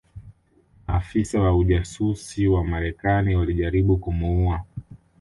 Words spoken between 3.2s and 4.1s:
walijaribu